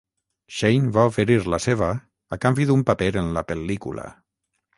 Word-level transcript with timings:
Shane 0.59 0.87
va 0.95 1.03
oferir 1.09 1.37
la 1.55 1.59
seva 1.65 1.89
a 2.37 2.41
canvi 2.47 2.67
d'un 2.71 2.83
paper 2.89 3.11
en 3.23 3.31
la 3.37 3.45
pel·lícula. 3.53 4.09